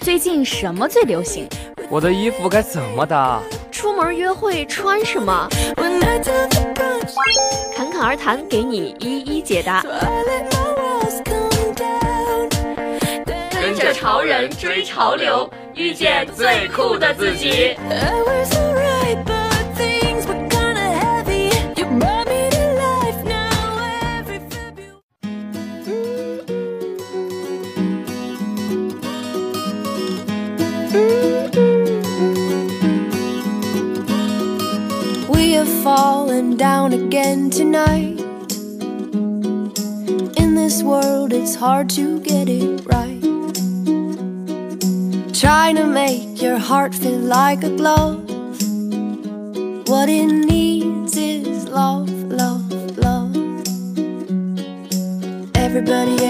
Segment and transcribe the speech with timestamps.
[0.00, 1.48] 最近什么最流行？
[1.90, 3.40] 我的衣服该怎么搭？
[3.70, 5.48] 出门约会穿什么？
[7.74, 9.84] 侃侃而谈，给你一一解答。
[13.60, 17.76] 跟着潮人追潮流，遇见最酷的自己。
[35.86, 38.18] Falling down again tonight.
[40.36, 43.22] In this world, it's hard to get it right.
[45.32, 48.28] Trying to make your heart feel like a glove.
[49.88, 53.36] What it needs is love, love, love.
[55.54, 56.25] Everybody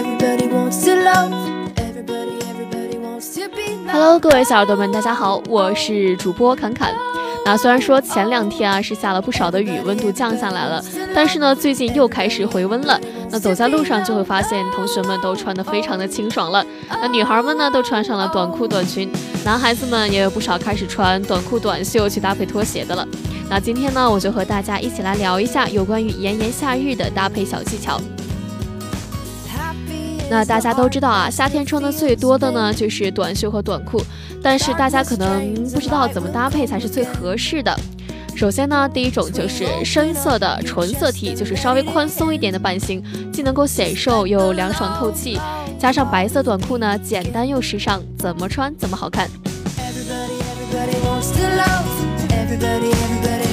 [3.98, 6.94] Hello，各位小耳朵们，大家好，我是主播侃侃。
[7.46, 13.00] 那虽然说前两天啊是下了不少的雨，温度降下来了，但是呢最近又开始回温了。
[13.30, 16.62] 那走在路上就会发现同学们都穿得非常的清爽了。
[16.90, 19.10] 那女孩们呢都穿上了短裤短裙，
[19.46, 23.08] 男孩子们也有不少开始穿短裤短袖去搭配拖鞋的了。
[23.48, 27.98] 那今天呢我就和大家一起来聊一下有关于炎炎夏日的搭配小技巧。
[30.28, 34.02] 那大家都知道啊，夏天穿的最多的呢就是短袖和短裤，
[34.42, 37.74] 但是大家可能不知道怎么搭配才是最合适的。
[38.34, 43.02] 首先呢，第一种就是深色的纯色 T，就是稍微宽松一点的版型，
[43.32, 45.40] 既能够显瘦又凉爽透气，
[45.78, 49.30] 加上白色短裤呢，简单又时尚，怎么穿怎么好看。
[52.50, 53.45] 第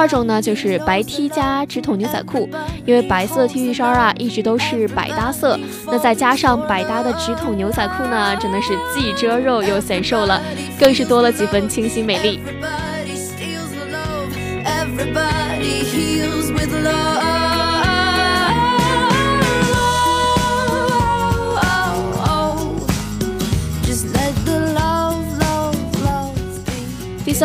[0.00, 2.48] 二种呢，就是白 T 加直筒牛仔裤，
[2.86, 10.40] 因为白色 T 恤衫啊一直都是百搭色，那再加上百搭的直筒牛仔裤呢，真的是既遮肉又显瘦了，
[10.78, 12.40] 更是多了几分清新美丽。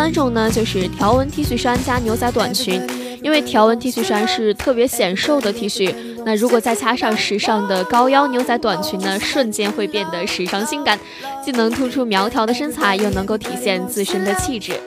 [0.06, 2.80] 三种呢，就是条纹 T 恤衫加牛仔短裙，
[3.24, 11.00] 因为条纹 T 恤衫是特别显瘦的 T 恤，那如果再加上时尚的高腰牛仔短裙呢，瞬间会变得时尚性感，
[11.44, 14.80] 既能突出苗条的身材，又能够体现自身的气质。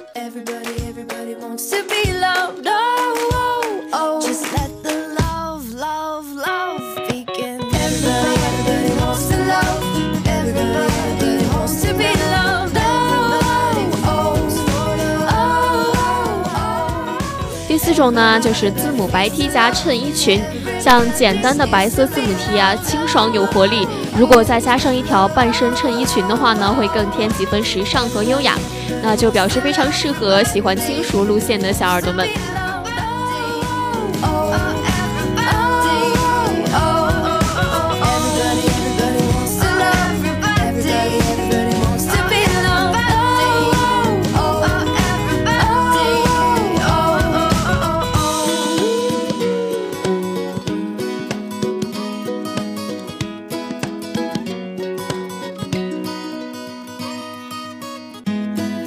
[17.89, 20.43] 四种呢，就是字母白 T 加衬衣裙，
[20.79, 23.89] 像简单的白色字母 T 啊，清爽有活力。
[24.15, 28.59] 如果再加上一条半身衬衣裙的话呢，会更添几分时尚和优雅，
[29.03, 32.29] 那就表示非常适合喜欢轻熟路线的小耳朵们。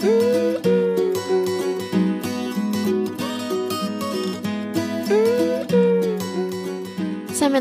[0.03, 0.40] Ooh.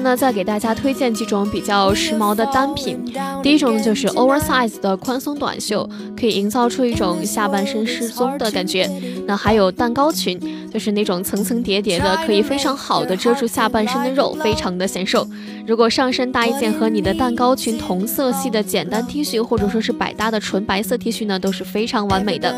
[0.02, 2.98] 那再给大家推荐几种比较时髦的单品。
[3.42, 5.88] 第一种呢就是 oversize 的宽松短袖，
[6.18, 8.90] 可以营造出一种下半身失踪的感觉。
[9.26, 10.40] 那还有蛋糕裙，
[10.72, 15.26] 就是那种层层叠叠的，可以非常好的遮住下半身的肉，非常的显瘦。
[15.66, 22.54] 如果上身搭一件和你的蛋糕裙同色系的简单 T 恤，或者说是百搭的纯白色 T 恤呢，都是非常完美的。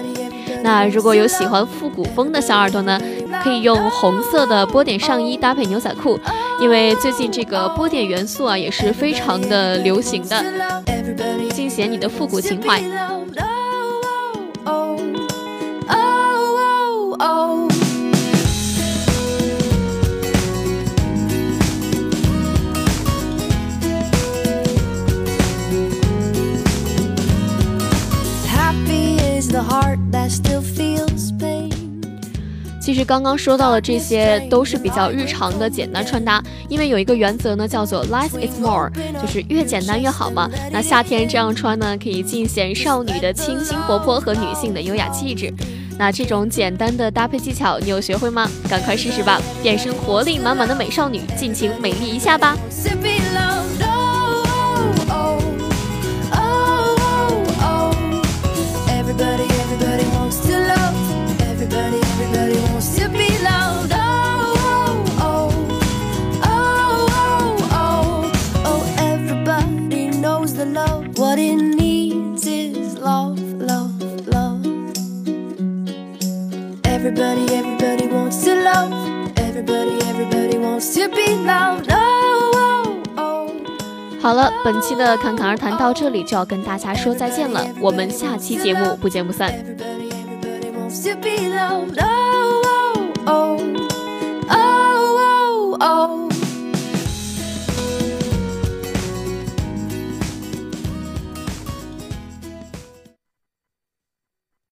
[0.63, 3.01] 那如果有喜欢复古风的小耳朵呢，
[3.43, 6.19] 可以用红色的波点上衣搭配牛仔裤，
[6.61, 10.45] 因为最近这个波点元素啊也是非常的流行的，
[11.53, 12.81] 尽显你的复古情怀。
[32.83, 38.91] 其实刚刚说到的这些都是比较日常的简单穿搭，因为有一个原则呢，叫做 less is more，
[39.23, 40.51] 就是越简单越好嘛。
[40.73, 45.55] 那夏天这样穿呢，可以尽显少女的清新活泼和女性的优雅气质。
[45.97, 48.51] 那这种简单的搭配技巧，你有学会吗？
[48.69, 52.57] 赶快试试吧，变身活力满满的美少女，尽情美丽一下吧。
[84.21, 89.53] 好了，本期的侃侃而谈到这里就要跟大家说再见了，我们下期节目不见不散。